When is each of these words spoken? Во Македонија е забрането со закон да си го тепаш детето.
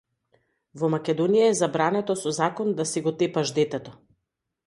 Во 0.83 0.87
Македонија 0.93 1.49
е 1.49 1.51
забрането 1.59 2.17
со 2.23 2.33
закон 2.39 2.73
да 2.79 2.87
си 2.93 3.05
го 3.09 3.15
тепаш 3.23 3.55
детето. 3.61 3.97